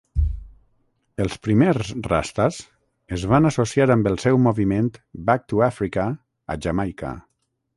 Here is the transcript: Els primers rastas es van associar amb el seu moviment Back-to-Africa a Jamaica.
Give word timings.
Els 1.25 1.33
primers 1.47 1.91
rastas 2.07 2.57
es 3.17 3.27
van 3.33 3.49
associar 3.49 3.87
amb 3.97 4.09
el 4.13 4.17
seu 4.27 4.41
moviment 4.49 4.89
Back-to-Africa 5.29 6.07
a 6.57 6.61
Jamaica. 6.67 7.17